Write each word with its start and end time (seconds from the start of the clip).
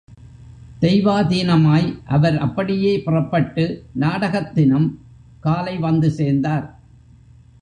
தெய்வாதீனமாய் 0.81 1.99
அவர் 2.05 2.37
அப்படியே 2.37 3.01
புறப்பட்டு 3.01 3.85
நாடகத் 3.93 4.55
தினம் 4.55 4.99
காலை 5.39 5.77
வந்து 5.77 6.11
சேர்ந்தார். 6.11 6.79